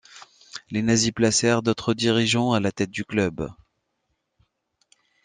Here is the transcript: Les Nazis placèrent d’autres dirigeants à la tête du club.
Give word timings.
Les 0.71 0.81
Nazis 0.81 1.11
placèrent 1.11 1.61
d’autres 1.61 1.93
dirigeants 1.93 2.53
à 2.53 2.59
la 2.59 2.71
tête 2.71 2.89
du 2.89 3.05
club. 3.05 3.51